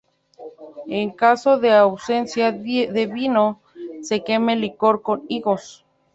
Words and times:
En 0.99 1.11
caso 1.11 1.59
de 1.59 1.71
ausencia 1.73 2.51
de 2.51 3.05
vino, 3.05 3.61
se 4.01 4.23
quema 4.23 4.53
el 4.53 4.61
licor 4.61 5.03
con 5.03 5.25
higos. 5.29 5.85